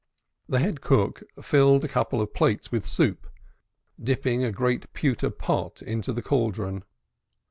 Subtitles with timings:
[0.49, 3.29] The head cook filled a couple of plates with soup,
[4.01, 6.83] dipping a great pewter pot into the cauldron.